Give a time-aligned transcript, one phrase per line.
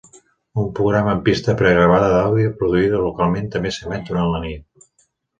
[0.61, 4.89] Un programa amb pista pre-gravada d'àudio produïda localment també s'emet durant la nit.